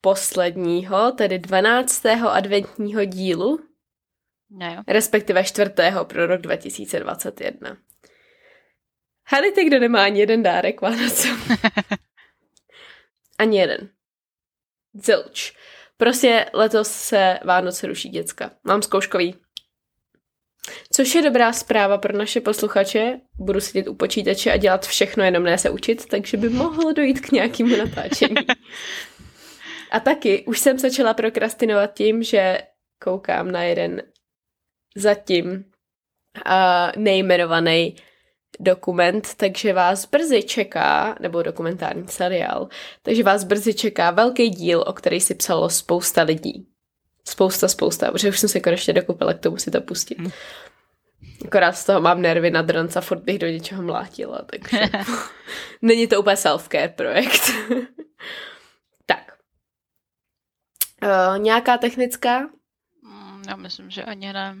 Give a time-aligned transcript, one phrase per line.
[0.00, 2.06] posledního, tedy 12.
[2.06, 3.60] adventního dílu,
[4.50, 4.82] No jo.
[4.86, 7.76] respektive čtvrtého pro rok 2021.
[9.26, 11.42] Hádejte, kdo nemá ani jeden dárek Vánocům.
[13.38, 13.90] ani jeden.
[14.94, 15.52] Zilč.
[15.96, 18.50] Prostě letos se Vánoce ruší děcka.
[18.64, 19.34] Mám zkouškový.
[20.92, 23.20] Což je dobrá zpráva pro naše posluchače.
[23.38, 27.20] Budu sedět u počítače a dělat všechno, jenom ne se učit, takže by mohlo dojít
[27.20, 28.34] k nějakému natáčení.
[29.90, 32.58] A taky už jsem začala prokrastinovat tím, že
[33.02, 34.02] koukám na jeden
[34.96, 35.50] zatím
[36.46, 37.96] uh, nejmenovaný
[38.60, 42.68] dokument, takže vás brzy čeká, nebo dokumentární seriál,
[43.02, 46.66] takže vás brzy čeká velký díl, o který si psalo spousta lidí.
[47.28, 50.18] Spousta, spousta, protože už jsem se konečně dokupila k tomu si to pustit.
[50.18, 50.30] Hm.
[51.44, 54.86] Akorát z toho mám nervy na dronc a furt bych do něčeho mlátila, takže
[55.82, 57.52] není to úplně self-care projekt.
[61.00, 61.30] Tak.
[61.30, 62.40] Uh, nějaká technická?
[63.02, 64.56] Mm, Já myslím, že ani ne.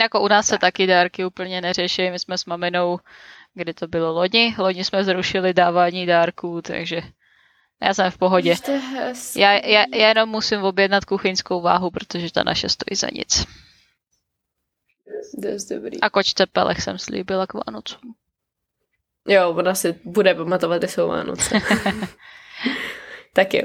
[0.00, 2.10] Jako u nás se taky dárky úplně neřeší.
[2.10, 2.98] My jsme s maminou,
[3.54, 7.02] kdy to bylo loni, loni jsme zrušili dávání dárků, takže
[7.82, 8.54] já jsem v pohodě.
[9.36, 13.46] Já, já, já jenom musím objednat kuchyňskou váhu, protože ta naše stojí za nic.
[15.34, 16.00] Dost dobrý.
[16.00, 18.14] A kočce pelech jsem slíbila k Vánocům.
[19.28, 21.60] Jo, ona si bude pamatovat, že jsou Vánoce.
[23.32, 23.62] tak jo.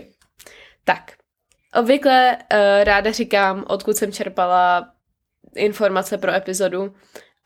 [0.83, 1.11] Tak.
[1.79, 4.89] Obvykle uh, ráda říkám, odkud jsem čerpala
[5.55, 6.93] informace pro epizodu,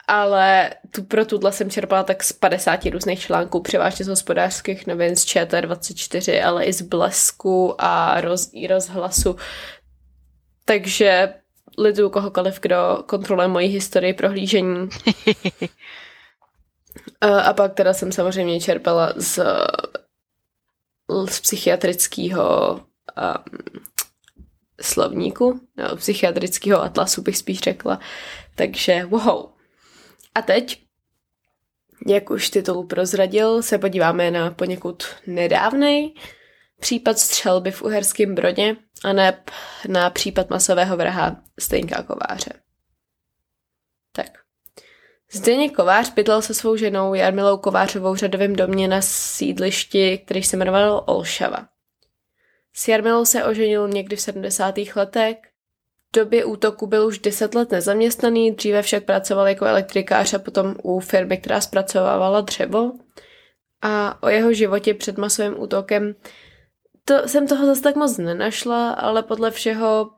[0.08, 5.16] ale tu, pro tuhle jsem čerpala tak z 50 různých článků, převážně z hospodářských novin,
[5.16, 9.36] z ČT24, ale i z Blesku a roz, i rozhlasu.
[10.66, 11.34] Takže
[11.78, 14.90] lidu kohokoliv, kdo kontroluje moji historii prohlížení.
[17.22, 19.40] Eh, A pak teda jsem samozřejmě čerpala z,
[21.30, 23.82] z psychiatrického um,
[24.82, 28.00] slovníku, no, psychiatrického atlasu bych spíš řekla.
[28.56, 29.50] Takže wow.
[30.36, 30.84] A teď,
[32.08, 36.14] jak už titul prozradil, se podíváme na poněkud nedávnej
[36.80, 39.52] případ střelby v Uherském Brodě a neb
[39.88, 42.54] na případ masového vraha Stejnka Kováře.
[44.12, 44.28] Tak.
[45.32, 50.58] Zdeněk Kovář bydlel se svou ženou Jarmilou Kovářovou v řadovém domě na sídlišti, který se
[50.58, 51.68] jmenoval Olšava.
[52.78, 54.76] S Jarmilou se oženil někdy v 70.
[54.96, 55.38] letech.
[56.10, 60.76] V době útoku byl už 10 let nezaměstnaný, dříve však pracoval jako elektrikář a potom
[60.84, 62.92] u firmy, která zpracovávala dřevo.
[63.82, 66.16] A o jeho životě před masovým útokem
[67.06, 70.10] to jsem toho zase tak moc nenašla, ale podle všeho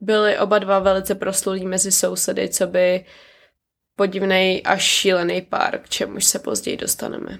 [0.00, 3.04] byli oba dva velice proslulí mezi sousedy, co by
[3.96, 7.38] podivnej až šílený pár, k čemuž se později dostaneme.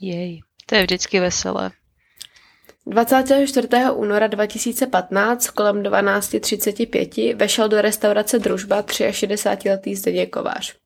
[0.00, 0.40] Jej.
[0.66, 1.70] To je vždycky veselé.
[2.86, 3.68] 24.
[3.92, 10.76] února 2015 kolem 12.35 vešel do restaurace Družba 63-letý Zdeněk Kovář.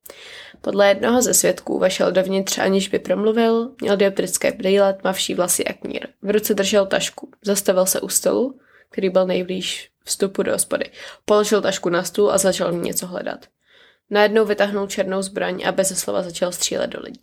[0.60, 5.72] Podle jednoho ze svědků vešel dovnitř, aniž by promluvil, měl dioptrické brýle, tmavší vlasy a
[5.72, 6.06] knír.
[6.22, 7.30] V ruce držel tašku.
[7.44, 8.58] Zastavil se u stolu,
[8.90, 10.90] který byl nejblíž vstupu do hospody.
[11.24, 13.46] Položil tašku na stůl a začal v něco hledat.
[14.10, 17.20] Najednou vytáhnul černou zbraň a bez slova začal střílet do lidí.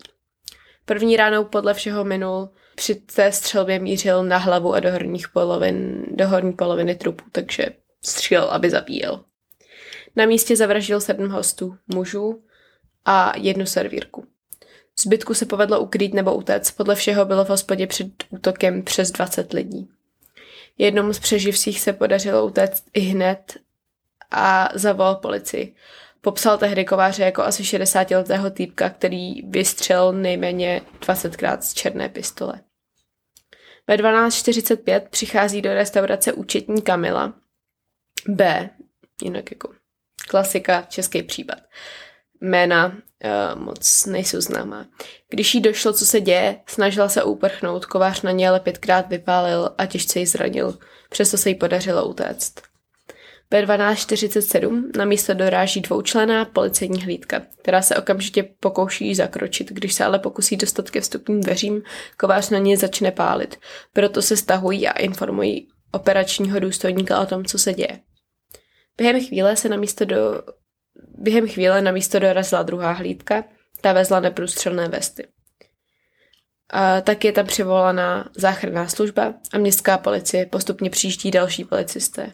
[0.85, 6.05] První ránou podle všeho minul, při té střelbě mířil na hlavu a do horních polovin,
[6.11, 7.65] do horní poloviny trupu, takže
[8.01, 9.23] střílel, aby zabíjel.
[10.15, 12.43] Na místě zavraždil sedm hostů, mužů
[13.05, 14.27] a jednu servírku.
[14.99, 19.53] Zbytku se povedlo ukrýt nebo utéct, podle všeho bylo v hospodě před útokem přes 20
[19.53, 19.89] lidí.
[20.77, 23.57] Jednomu z přeživších se podařilo utéct i hned
[24.31, 25.75] a zavolal policii.
[26.25, 32.59] Popsal tehdy kováře jako asi 60-letého týpka, který vystřelil nejméně 20krát z černé pistole.
[33.87, 37.33] Ve 12.45 přichází do restaurace účetní Kamila.
[38.27, 38.69] B,
[39.23, 39.69] jinak jako
[40.29, 41.57] klasika, český případ.
[42.41, 44.85] Jména uh, moc nejsou známá.
[45.29, 49.75] Když jí došlo, co se děje, snažila se uprchnout, kovář na ně ale pětkrát vypálil
[49.77, 50.77] a těžce ji zranil.
[51.09, 52.72] Přesto se jí podařilo utéct.
[53.51, 60.05] Ve 12.47 na místo doráží dvoučlená policejní hlídka, která se okamžitě pokouší zakročit, když se
[60.05, 61.81] ale pokusí dostat ke vstupním dveřím,
[62.19, 63.59] kovář na ně začne pálit.
[63.93, 67.99] Proto se stahují a informují operačního důstojníka o tom, co se děje.
[68.97, 70.43] Během chvíle se na místo do,
[71.17, 73.43] během chvíle na místo dorazila druhá hlídka,
[73.81, 75.27] ta vezla neprůstřelné vesty.
[76.69, 82.31] A tak je tam přivolaná záchranná služba a městská policie postupně přijíždí další policisté.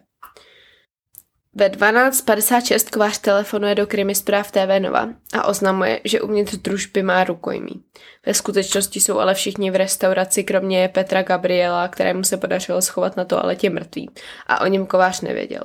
[1.55, 7.23] Ve 12.56 kovář telefonuje do Krymy zpráv TV Nova a oznamuje, že uvnitř družby má
[7.23, 7.83] rukojmí.
[8.25, 13.25] Ve skutečnosti jsou ale všichni v restauraci, kromě Petra Gabriela, kterému se podařilo schovat na
[13.25, 14.09] toaletě mrtvý
[14.47, 15.63] a o něm kovář nevěděl.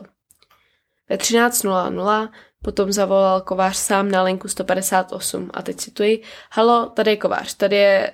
[1.09, 2.29] Ve 13.00
[2.63, 6.23] potom zavolal kovář sám na linku 158 a teď cituji,
[6.53, 8.13] halo, tady je kovář, tady je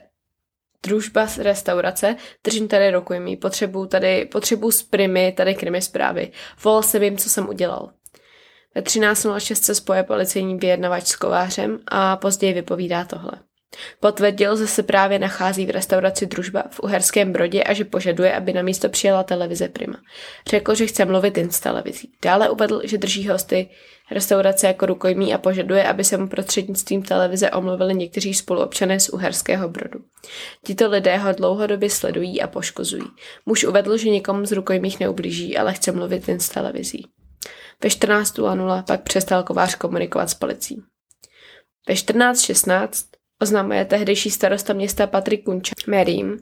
[0.82, 6.32] družba z restaurace, držím tady rukojmí, potřebuju tady, potřebuju z primy, tady krimi zprávy.
[6.64, 7.92] Volal jsem jim, co jsem udělal.
[8.74, 13.32] Ve 13.06 se spoje policejní vyjednavač s kovářem a později vypovídá tohle.
[14.00, 18.52] Potvrdil, že se právě nachází v restauraci Družba v Uherském Brodě a že požaduje, aby
[18.52, 19.98] na místo přijela televize Prima.
[20.48, 22.12] Řekl, že chce mluvit jen s televizí.
[22.22, 23.68] Dále uvedl, že drží hosty
[24.10, 29.68] restaurace jako rukojmí a požaduje, aby se mu prostřednictvím televize omluvili někteří spoluobčané z Uherského
[29.68, 30.00] Brodu.
[30.64, 33.06] Tito lidé ho dlouhodobě sledují a poškozují.
[33.46, 37.06] Muž uvedl, že nikomu z rukojmích neublíží, ale chce mluvit jen s televizí.
[37.82, 40.82] Ve 14.00 pak přestal kovář komunikovat s policií.
[41.88, 46.38] Ve 14.16 oznamuje tehdejší starosta města Patrik Kunča médiím,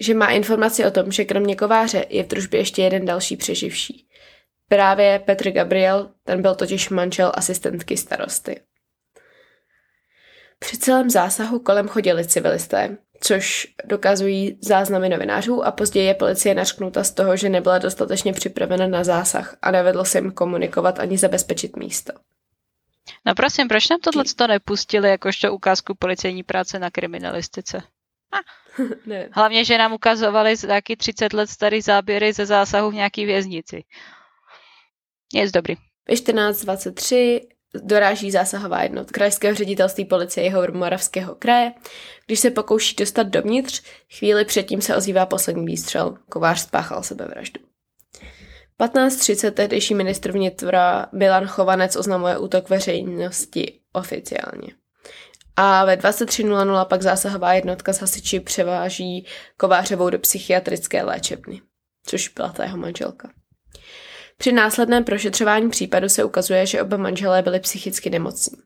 [0.00, 4.08] že má informaci o tom, že kromě kováře je v družbě ještě jeden další přeživší.
[4.68, 8.60] Právě Petr Gabriel, ten byl totiž manžel asistentky starosty.
[10.58, 17.04] Při celém zásahu kolem chodili civilisté, což dokazují záznamy novinářů a později je policie nařknuta
[17.04, 21.76] z toho, že nebyla dostatečně připravena na zásah a nevedlo se jim komunikovat ani zabezpečit
[21.76, 22.12] místo.
[23.26, 27.82] No prosím, proč nám tohle to nepustili jakožto ukázku policejní práce na kriminalistice?
[28.32, 28.40] Ah.
[29.32, 33.84] Hlavně, že nám ukazovali taky 30 let starý záběry ze zásahu v nějaký věznici.
[35.34, 35.74] Je dobrý.
[36.08, 37.40] Ve 14.23
[37.74, 41.72] doráží zásahová jednotka krajského ředitelství policie jeho Moravského kraje.
[42.26, 43.82] Když se pokouší dostat dovnitř,
[44.18, 46.18] chvíli předtím se ozývá poslední výstřel.
[46.28, 47.60] Kovář spáchal sebevraždu.
[48.80, 54.68] 15.30 tehdejší ministr vnitra Milan Chovanec oznamuje útok veřejnosti oficiálně.
[55.56, 59.26] A ve 23.00 pak zásahová jednotka z hasiči převáží
[59.56, 61.60] Kovářovou do psychiatrické léčebny,
[62.06, 63.30] což byla ta jeho manželka.
[64.38, 68.58] Při následném prošetřování případu se ukazuje, že oba manželé byli psychicky nemocní.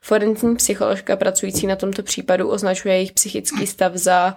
[0.00, 4.36] Forenzní psycholožka pracující na tomto případu označuje jejich psychický stav za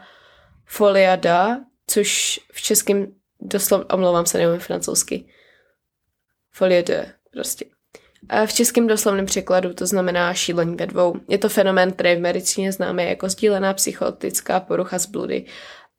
[0.65, 1.57] foliada,
[1.87, 3.07] což v českém
[3.41, 5.25] doslov, omlouvám se, nevím francouzsky.
[6.51, 7.65] Folie de, prostě.
[8.29, 11.15] A v českém doslovném překladu to znamená šílení ve dvou.
[11.27, 15.45] Je to fenomén, který v medicíně známe jako sdílená psychotická porucha z bludy.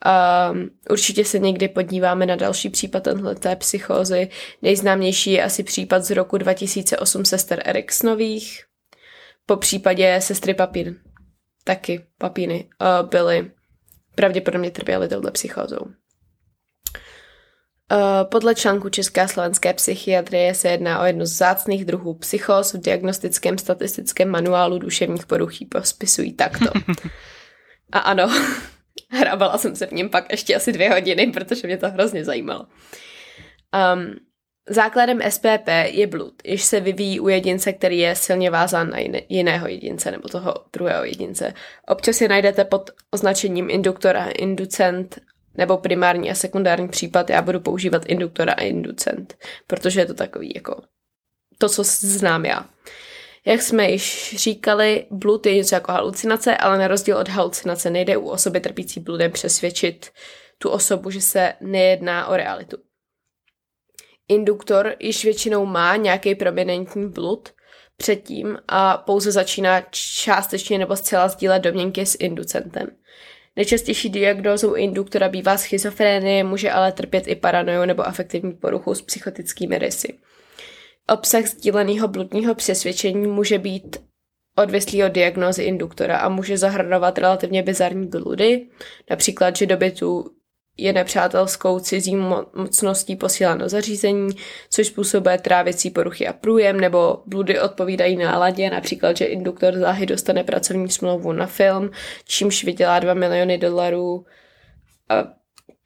[0.04, 0.52] A
[0.90, 3.08] určitě se někdy podíváme na další případ
[3.38, 4.28] té psychózy.
[4.62, 8.64] Nejznámější je asi případ z roku 2008 sester Eriksnových.
[9.46, 11.00] Po případě sestry Papín.
[11.64, 12.68] Taky papíny
[13.02, 13.50] byly
[14.14, 15.86] pravděpodobně trpěly touhle psychózou.
[17.92, 22.74] Eh, podle článku České a slovenské psychiatrie se jedná o jednu z zácných druhů psychos
[22.74, 26.66] v diagnostickém statistickém manuálu duševních poruchí pospisují takto.
[27.92, 28.30] A ano,
[29.10, 32.66] hrabala jsem se v něm pak ještě asi dvě hodiny, protože mě to hrozně zajímalo.
[33.94, 34.14] Um,
[34.68, 38.98] základem SPP je blud, jež se vyvíjí u jedince, který je silně vázán na
[39.28, 41.54] jiného jedince nebo toho druhého jedince.
[41.88, 45.18] Občas je najdete pod označením induktor a inducent
[45.54, 50.52] nebo primární a sekundární případ, já budu používat induktora a inducent, protože je to takový
[50.54, 50.82] jako
[51.58, 52.68] to, co znám já.
[53.46, 58.16] Jak jsme již říkali, blud je něco jako halucinace, ale na rozdíl od halucinace nejde
[58.16, 60.10] u osoby trpící bludem přesvědčit
[60.58, 62.76] tu osobu, že se nejedná o realitu.
[64.28, 67.48] Induktor již většinou má nějaký prominentní blud
[67.96, 72.86] předtím a pouze začíná částečně nebo zcela sdílet domněnky s inducentem.
[73.56, 79.78] Nejčastější diagnózou induktora bývá schizofrenie, může ale trpět i paranoju nebo afektivní poruchu s psychotickými
[79.78, 80.18] rysy.
[81.08, 83.96] Obsah sdíleného bludního přesvědčení může být
[84.56, 88.66] odvislý od diagnózy induktora a může zahrnovat relativně bizarní bludy,
[89.10, 90.24] například, že do bytu
[90.76, 92.16] je nepřátelskou cizí
[92.54, 94.30] mocností posíláno zařízení,
[94.70, 100.44] což způsobuje trávicí poruchy a průjem, nebo bludy odpovídají náladě, například, že induktor záhy dostane
[100.44, 101.90] pracovní smlouvu na film,
[102.24, 104.24] čímž vydělá 2 miliony dolarů,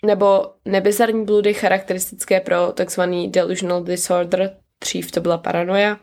[0.05, 5.97] nebo nebizarní bludy charakteristické pro takzvaný delusional disorder, dřív to byla paranoia,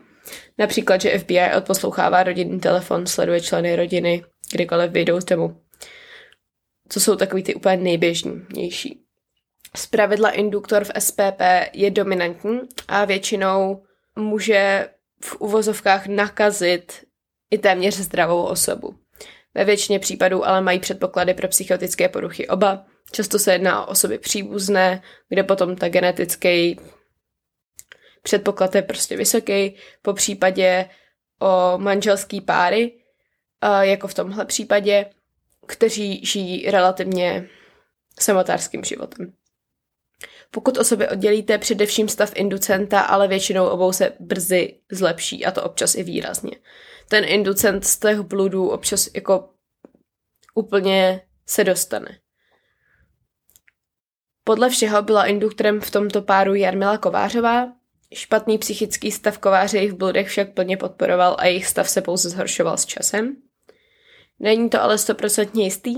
[0.58, 5.63] například, že FBI odposlouchává rodinný telefon, sleduje členy rodiny, kdykoliv vyjdou z domu
[6.88, 9.00] co jsou takový ty úplně nejběžnější.
[9.76, 11.40] Zpravidla induktor v SPP
[11.72, 13.82] je dominantní a většinou
[14.18, 14.88] může
[15.24, 17.04] v uvozovkách nakazit
[17.50, 18.98] i téměř zdravou osobu.
[19.54, 22.86] Ve většině případů ale mají předpoklady pro psychotické poruchy oba.
[23.12, 26.80] Často se jedná o osoby příbuzné, kde potom ta genetický
[28.22, 29.76] předpoklad je prostě vysoký.
[30.02, 30.88] Po případě
[31.40, 32.92] o manželský páry,
[33.80, 35.06] jako v tomhle případě,
[35.66, 37.48] kteří žijí relativně
[38.20, 39.32] samotárským životem.
[40.50, 45.62] Pokud o sobě oddělíte především stav inducenta, ale většinou obou se brzy zlepší a to
[45.62, 46.52] občas i výrazně.
[47.08, 49.48] Ten inducent z těch bludů občas jako
[50.54, 52.18] úplně se dostane.
[54.44, 57.72] Podle všeho byla induktorem v tomto páru Jarmila Kovářová.
[58.14, 62.30] Špatný psychický stav kováře jejich v bludech však plně podporoval a jejich stav se pouze
[62.30, 63.36] zhoršoval s časem.
[64.38, 65.94] Není to ale stoprocentně jistý,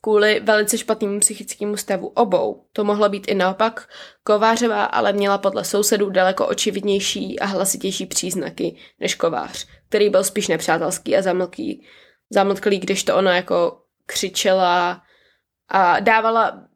[0.00, 2.66] kvůli velice špatnému psychickému stavu obou.
[2.72, 3.88] To mohlo být i naopak.
[4.22, 10.48] Kovářová ale měla podle sousedů daleko očividnější a hlasitější příznaky než kovář, který byl spíš
[10.48, 11.86] nepřátelský a zamlklý,
[12.30, 15.02] zamlklý, když to ona jako křičela
[15.68, 16.68] a dávala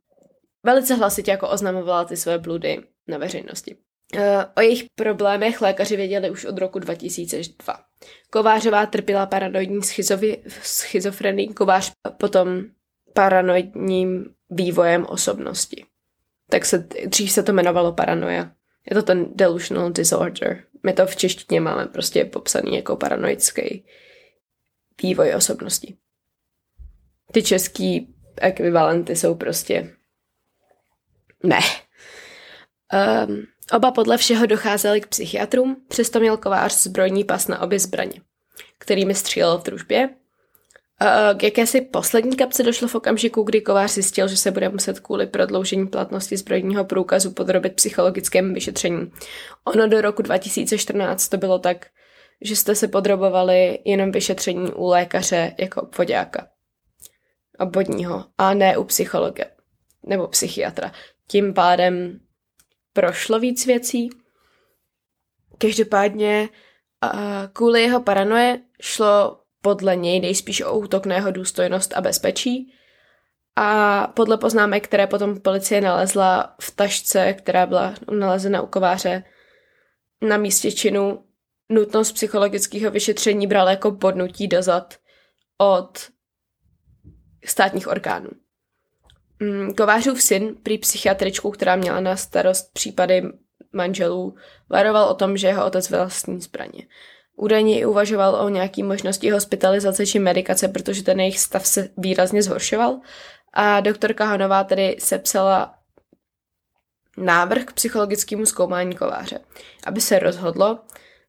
[0.63, 3.77] velice hlasitě jako oznamovala ty své bludy na veřejnosti.
[4.15, 7.81] E, o jejich problémech lékaři věděli už od roku 2002.
[8.31, 9.81] Kovářová trpěla paranoidní
[10.63, 12.65] schizofrení, Kovář potom
[13.15, 15.85] paranoidním vývojem osobnosti.
[16.51, 18.53] Tak se, dřív se to jmenovalo paranoia.
[18.91, 20.65] Je to ten delusional disorder.
[20.83, 23.85] My to v češtině máme prostě popsaný jako paranoidský
[25.03, 25.97] vývoj osobnosti.
[27.33, 29.97] Ty český ekvivalenty jsou prostě
[31.43, 31.61] ne.
[33.27, 38.21] Um, oba podle všeho docházeli k psychiatrům, přesto měl kovář zbrojní pas na obě zbraně,
[38.79, 40.09] kterými střílel v družbě
[41.37, 45.27] k jakési poslední kapce došlo v okamžiku, kdy kovář zjistil, že se bude muset kvůli
[45.27, 49.13] prodloužení platnosti zbrojního průkazu podrobit psychologickému vyšetření.
[49.65, 51.87] Ono do roku 2014 to bylo tak,
[52.41, 56.49] že jste se podrobovali jenom vyšetření u lékaře jako obvodáka.
[57.59, 59.45] Obvodního, a ne u psychologa
[60.07, 60.93] nebo psychiatra.
[61.29, 62.21] Tím pádem
[62.99, 64.11] prošlo víc věcí.
[65.59, 66.49] Každopádně
[67.53, 72.75] kvůli jeho paranoje šlo podle něj nejspíš o útok na jeho důstojnost a bezpečí.
[73.57, 79.25] A podle poznámek, které potom policie nalezla v tašce, která byla nalezena u kováře
[80.23, 81.25] na místě činu,
[81.69, 84.95] nutnost psychologického vyšetření bral jako podnutí dozad
[85.59, 85.99] od
[87.45, 88.31] státních orgánů.
[89.41, 93.23] Mm, Kovářův syn, prý psychiatričku, která měla na starost případy
[93.73, 94.35] manželů,
[94.69, 96.87] varoval o tom, že jeho otec vlastní zbraně.
[97.37, 102.43] Údajně i uvažoval o nějaké možnosti hospitalizace či medikace, protože ten jejich stav se výrazně
[102.43, 103.01] zhoršoval.
[103.53, 105.75] A doktorka Hanová tedy sepsala
[107.17, 109.41] návrh k psychologickému zkoumání kováře,
[109.87, 110.79] aby se rozhodlo,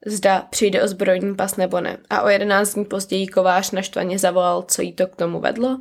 [0.05, 1.97] zda přijde o zbrojní pas nebo ne.
[2.09, 5.79] A o 11 dní později kovář naštvaně zavolal, co jí to k tomu vedlo.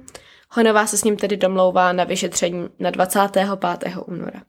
[0.51, 3.49] Honová se s ním tedy domlouvá na vyšetření na 25.
[4.07, 4.43] února,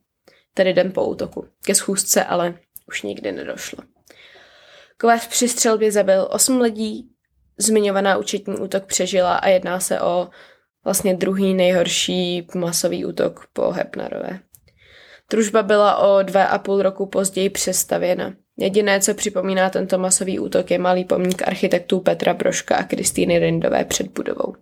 [0.54, 1.48] tedy den po útoku.
[1.66, 2.54] Ke schůzce ale
[2.88, 3.84] už nikdy nedošlo.
[5.00, 7.10] Kovář při střelbě zabil 8 lidí,
[7.58, 10.30] zmiňovaná účetní útok přežila a jedná se o
[10.84, 14.40] vlastně druhý nejhorší masový útok po Hepnarové.
[15.32, 18.34] Družba byla o dva a půl roku později přestavěna.
[18.58, 23.86] Jediné, co připomíná tento masový útok, je malý pomník architektů Petra Broška a Kristýny Rindové
[23.86, 24.56] před budovou.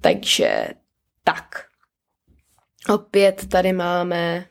[0.00, 0.68] Takže
[1.24, 1.66] tak.
[2.94, 4.46] Opět tady máme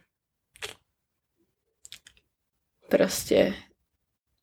[2.89, 3.53] prostě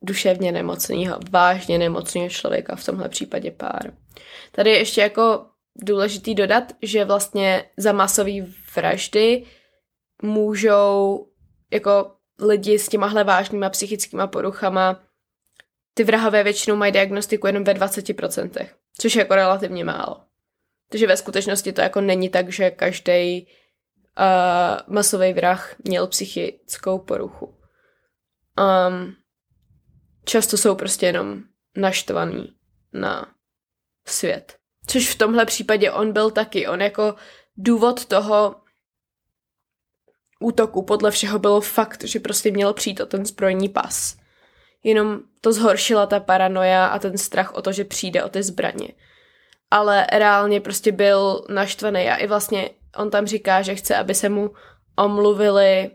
[0.02, 3.92] duševně nemocného, vážně nemocného člověka, v tomhle případě pár.
[4.52, 5.46] Tady je ještě jako
[5.76, 8.32] důležitý dodat, že vlastně za masové
[8.76, 9.44] vraždy
[10.22, 11.26] můžou
[11.70, 15.00] jako lidi s těmahle vážnýma psychickýma poruchama
[15.94, 20.25] ty vrahové většinou mají diagnostiku jenom ve 20%, což je jako relativně málo.
[20.88, 23.46] Takže ve skutečnosti to jako není tak, že každý
[24.18, 27.54] uh, masový vrah měl psychickou poruchu.
[28.58, 29.16] Um,
[30.24, 31.42] často jsou prostě jenom
[31.76, 32.56] naštvaný
[32.92, 33.34] na
[34.06, 34.56] svět.
[34.86, 36.68] Což v tomhle případě on byl taky.
[36.68, 37.14] On jako
[37.56, 38.56] důvod toho
[40.40, 44.16] útoku podle všeho bylo fakt, že prostě měl přijít o ten zbrojní pas.
[44.82, 48.88] Jenom to zhoršila ta paranoja a ten strach o to, že přijde o ty zbraně.
[49.70, 54.28] Ale reálně prostě byl naštvaný a i vlastně on tam říká, že chce, aby se
[54.28, 54.50] mu
[54.96, 55.90] omluvili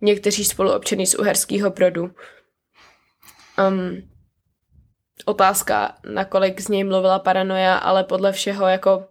[0.00, 2.10] někteří spoluobčany z Uherského Brodu,
[3.58, 4.10] Um,
[5.24, 9.06] otázka, nakolik z něj mluvila paranoja, ale podle všeho jako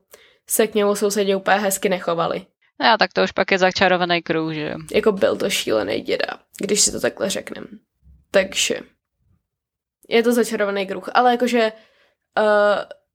[0.48, 2.46] se k němu sousedě úplně hezky nechovali.
[2.80, 6.28] No, tak to už pak je začarovaný kruh, že Jako byl to šílený děda,
[6.58, 7.66] když si to takhle řeknem.
[8.32, 8.80] Takže
[10.10, 11.72] je to začarovaný kruh, ale jakože
[12.38, 12.46] uh,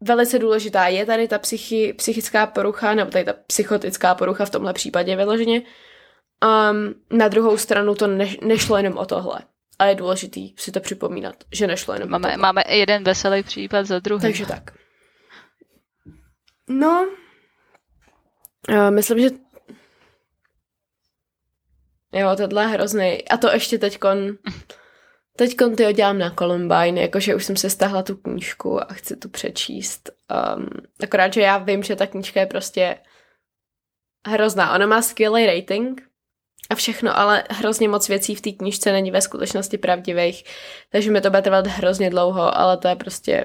[0.01, 4.73] velice důležitá je tady ta psychi, psychická porucha, nebo tady ta psychotická porucha v tomhle
[4.73, 5.63] případě vyloženě.
[6.45, 9.41] Um, na druhou stranu to ne, nešlo jenom o tohle.
[9.79, 12.43] A je důležitý si to připomínat, že nešlo jenom máme, o tohle.
[12.43, 14.23] máme jeden veselý případ za druhým.
[14.23, 14.71] Takže tak.
[16.69, 17.09] No,
[18.69, 19.31] uh, myslím, že
[22.13, 23.29] jo, tohle je hrozný.
[23.29, 24.19] A to ještě teďkon,
[25.39, 29.29] teďkon ty dělám na Columbine, jakože už jsem se stáhla tu knížku a chci tu
[29.29, 30.11] přečíst.
[30.57, 30.67] Um,
[31.03, 32.99] akorát, že já vím, že ta knížka je prostě
[34.27, 34.75] hrozná.
[34.75, 36.03] Ona má skvělý rating
[36.71, 40.45] a všechno, ale hrozně moc věcí v té knížce není ve skutečnosti pravdivých,
[40.91, 43.45] takže mi to bude trvat hrozně dlouho, ale to je prostě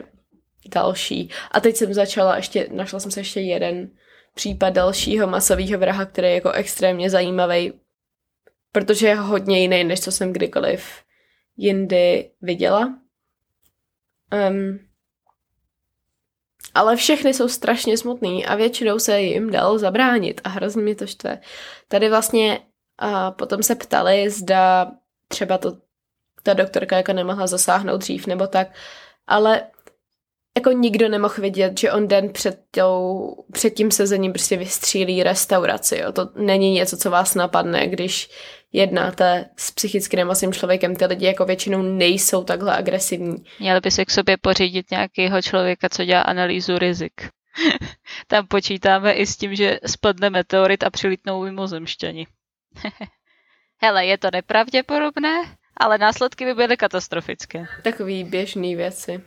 [0.75, 1.29] další.
[1.51, 3.89] A teď jsem začala ještě, našla jsem se ještě jeden
[4.35, 7.73] případ dalšího masového vraha, který je jako extrémně zajímavý,
[8.71, 11.02] protože je hodně jiný, než co jsem kdykoliv
[11.57, 12.99] jindy viděla.
[14.49, 14.79] Um,
[16.73, 21.07] ale všechny jsou strašně smutný a většinou se jim dalo zabránit a hrozně mě to
[21.07, 21.39] štve.
[21.87, 22.59] Tady vlastně
[22.97, 24.91] a potom se ptali, zda
[25.27, 25.77] třeba to
[26.43, 28.67] ta doktorka jako nemohla zasáhnout dřív nebo tak,
[29.27, 29.61] ale
[30.57, 35.97] jako nikdo nemohl vědět, že on den před, tou, před tím sezením prostě vystřílí restauraci.
[35.97, 36.11] Jo.
[36.11, 38.29] To není něco, co vás napadne, když
[38.73, 40.95] jednáte s psychicky nemocným člověkem.
[40.95, 43.35] Ty lidi jako většinou nejsou takhle agresivní.
[43.59, 47.29] Měli by si k sobě pořídit nějakého člověka, co dělá analýzu rizik.
[48.27, 52.27] Tam počítáme i s tím, že spadne meteorit a přilítnou mimozemšťani.
[53.81, 57.65] Hele, je to nepravděpodobné, ale následky by byly katastrofické.
[57.83, 59.21] Takový běžný věci.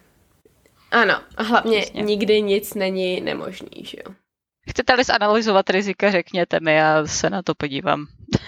[0.91, 2.03] Ano, a hlavně Přesně.
[2.03, 4.15] nikdy nic není nemožný, že jo?
[4.71, 8.07] Chcete-li zanalizovat rizika, řekněte mi, já se na to podívám.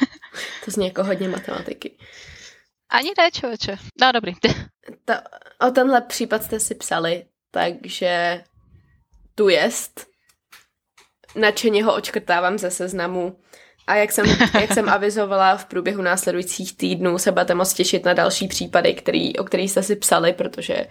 [0.65, 1.99] to zní jako hodně matematiky.
[2.91, 3.77] Ani ne, člověče.
[4.01, 4.33] No, dobrý.
[5.05, 5.15] To,
[5.69, 8.45] o tenhle případ jste si psali, takže
[9.35, 10.07] tu jest.
[11.35, 13.41] Načeně ho očkrtávám ze seznamu.
[13.87, 14.27] A jak jsem,
[14.61, 19.37] jak jsem avizovala v průběhu následujících týdnů, se budete moc těšit na další případy, který,
[19.37, 20.87] o kterých jste si psali, protože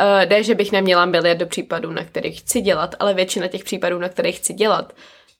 [0.00, 3.64] Uh, ne, že bych neměla miliard do případů, na kterých chci dělat, ale většina těch
[3.64, 4.92] případů, na kterých chci dělat,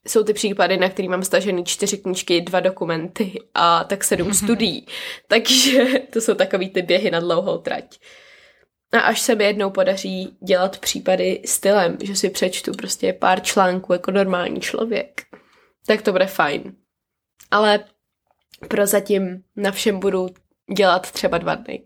[0.09, 4.87] jsou ty případy, na který mám stažený čtyři knížky, dva dokumenty a tak sedm studií.
[5.29, 7.99] Takže to jsou takový ty běhy na dlouhou trať.
[8.93, 13.93] A až se mi jednou podaří dělat případy stylem, že si přečtu prostě pár článků
[13.93, 15.23] jako normální člověk,
[15.87, 16.75] tak to bude fajn.
[17.51, 17.85] Ale
[18.69, 20.29] prozatím na všem budu
[20.77, 21.83] dělat třeba dva dny.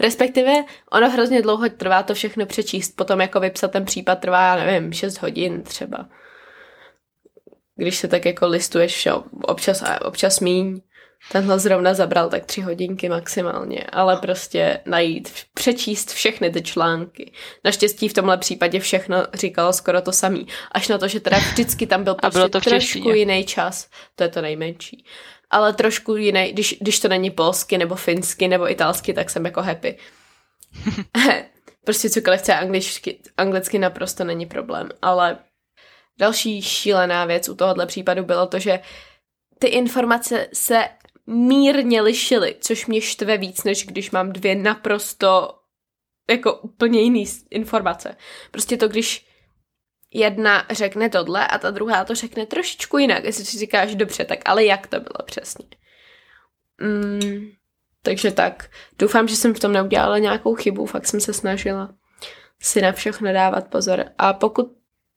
[0.00, 4.64] Respektive ono hrozně dlouho trvá to všechno přečíst, potom jako vypsat ten případ trvá, já
[4.64, 6.08] nevím, 6 hodin třeba.
[7.76, 10.80] Když se tak jako listuješ vše, občas občas míň.
[11.32, 17.32] Tenhle zrovna zabral tak tři hodinky maximálně, ale prostě najít, přečíst všechny ty články.
[17.64, 20.46] Naštěstí v tomhle případě všechno říkalo skoro to samý.
[20.72, 23.88] Až na to, že teda vždycky tam byl prostě to trošku jiný čas.
[24.14, 25.04] To je to nejmenší
[25.54, 29.62] ale trošku jiný, když, když to není polsky nebo finsky nebo italsky, tak jsem jako
[29.62, 29.98] happy.
[31.84, 35.38] prostě cokoliv chce angličky, anglicky naprosto není problém, ale
[36.18, 38.80] další šílená věc u tohohle případu bylo to, že
[39.58, 40.88] ty informace se
[41.26, 45.54] mírně lišily, což mě štve víc, než když mám dvě naprosto
[46.30, 48.16] jako úplně jiný informace.
[48.50, 49.26] Prostě to, když
[50.14, 54.38] jedna řekne tohle a ta druhá to řekne trošičku jinak, jestli si říkáš dobře, tak
[54.44, 55.66] ale jak to bylo přesně.
[56.80, 57.50] Mm,
[58.02, 58.70] takže tak.
[58.98, 61.94] Doufám, že jsem v tom neudělala nějakou chybu, fakt jsem se snažila
[62.64, 64.04] si na všechno dávat pozor.
[64.18, 64.72] A pokud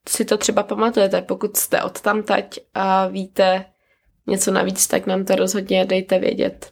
[0.10, 3.66] si to třeba pamatujete, pokud jste od tamtať a víte
[4.28, 6.72] něco navíc, tak nám to rozhodně dejte vědět.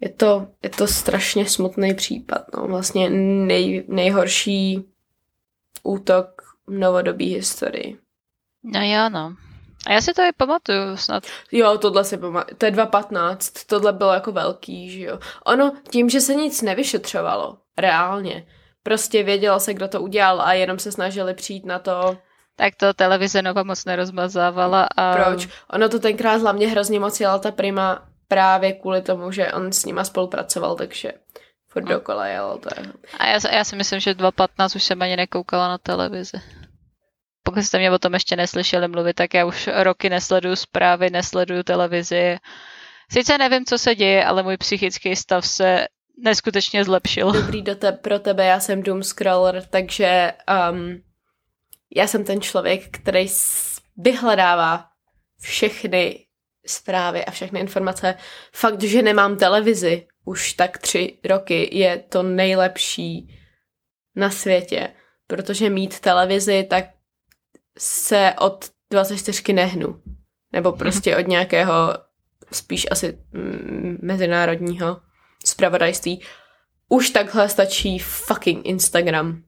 [0.00, 2.44] Je to, je to strašně smutný případ.
[2.56, 2.66] No.
[2.66, 4.84] Vlastně nej, nejhorší
[5.82, 7.98] útok v novodobí historii.
[8.64, 9.34] No já no.
[9.86, 11.24] A já si to i pamatuju snad.
[11.52, 12.56] Jo, tohle si pamatuju.
[12.56, 13.66] To je 2.15.
[13.66, 15.18] Tohle bylo jako velký, že jo.
[15.46, 18.46] Ono, tím, že se nic nevyšetřovalo, reálně.
[18.82, 22.16] Prostě vědělo se, kdo to udělal a jenom se snažili přijít na to,
[22.58, 24.88] tak to televize Nova moc nerozmazávala.
[24.96, 25.14] A...
[25.14, 25.48] Proč?
[25.70, 29.84] Ono to tenkrát hlavně hrozně moc jela ta prima právě kvůli tomu, že on s
[29.84, 31.12] nima spolupracoval, takže
[31.68, 31.88] furt no.
[31.88, 32.68] dokola jelo to.
[32.76, 32.92] Je.
[33.18, 36.40] A já, já si myslím, že 2.15 už jsem ani nekoukala na televizi.
[37.42, 41.62] Pokud jste mě o tom ještě neslyšeli mluvit, tak já už roky nesleduju zprávy, nesleduju
[41.62, 42.36] televizi.
[43.12, 45.86] Sice nevím, co se děje, ale můj psychický stav se
[46.24, 47.32] neskutečně zlepšil.
[47.32, 50.32] Dobrý do te- pro tebe, já jsem doom scroller, takže
[50.70, 51.02] um,
[51.96, 53.26] já jsem ten člověk, který
[53.96, 54.88] vyhledává
[55.40, 56.26] všechny
[56.66, 58.14] zprávy a všechny informace.
[58.52, 63.38] Fakt, že nemám televizi už tak tři roky, je to nejlepší
[64.16, 64.94] na světě,
[65.26, 66.84] protože mít televizi, tak
[67.78, 70.02] se od 24 nehnu.
[70.52, 71.94] Nebo prostě od nějakého
[72.52, 75.00] spíš asi mm, mezinárodního
[75.46, 76.24] zpravodajství.
[76.88, 79.42] Už takhle stačí fucking Instagram.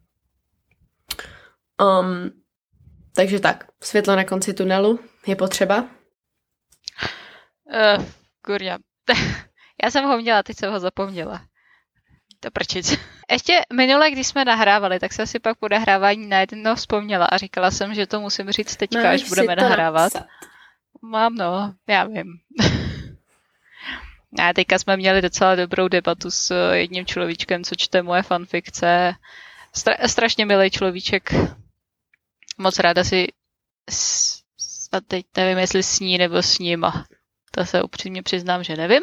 [1.80, 2.30] Um,
[3.14, 5.82] takže tak, světlo na konci tunelu je potřeba.
[7.64, 8.04] Uh,
[8.44, 8.78] kurňa.
[9.84, 11.42] Já jsem ho měla, teď jsem ho zapomněla.
[12.40, 12.98] To prčic.
[13.30, 17.70] Ještě minule, když jsme nahrávali, tak jsem si pak po nahrávání najednou vzpomněla a říkala
[17.70, 20.14] jsem, že to musím říct teďka, Máš až budeme nahrávat.
[20.14, 20.28] Napsat.
[21.02, 22.24] Mám, no, já vím.
[24.38, 29.14] A teďka jsme měli docela dobrou debatu s jedním človíčkem, co čte moje fanfikce.
[29.76, 31.34] Stra- strašně milý človíček.
[32.58, 33.26] Moc ráda si
[33.90, 34.40] s-
[34.92, 36.86] a teď nevím, jestli s ní nebo s ním.
[37.50, 39.02] To se upřímně přiznám, že nevím.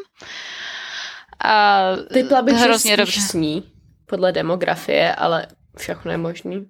[1.43, 1.81] A
[2.13, 3.21] Typla bych, hrozně že dobře.
[3.21, 3.71] sní,
[4.05, 6.69] podle demografie, ale všechno je možný.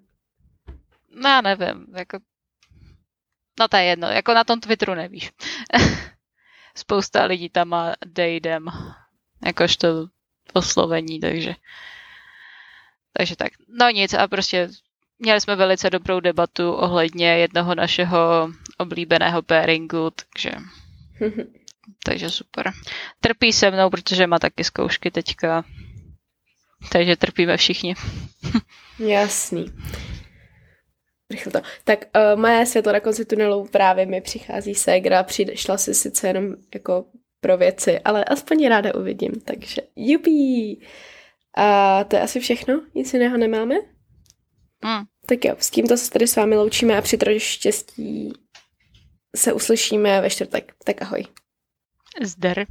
[1.09, 2.19] No já nevím, jako...
[3.59, 5.31] No to je jedno, jako na tom Twitteru nevíš.
[6.75, 8.65] Spousta lidí tam má dejdem,
[9.45, 9.87] jakožto
[10.53, 11.55] oslovení, takže...
[13.13, 13.51] Takže tak.
[13.67, 14.69] No nic a prostě
[15.19, 20.51] měli jsme velice dobrou debatu ohledně jednoho našeho oblíbeného pairingu, takže
[22.03, 22.71] takže super.
[23.19, 25.65] Trpí se mnou, protože má taky zkoušky teďka.
[26.91, 27.95] Takže trpíme všichni.
[28.99, 29.65] Jasný.
[31.31, 31.61] Rychle to.
[31.83, 36.55] Tak uh, moje světlo na konci tunelu právě mi přichází ségra, přišla si sice jenom
[36.73, 37.05] jako
[37.41, 40.81] pro věci, ale aspoň ráda uvidím, takže jupí.
[41.57, 43.75] A to je asi všechno, nic jiného nemáme?
[44.85, 45.03] Mm.
[45.25, 48.33] Tak jo, s tímto se tady s vámi loučíme a při štěstí
[49.35, 50.73] se uslyšíme ve čtvrtek.
[50.83, 51.23] Tak ahoj.
[52.23, 52.65] Zdar.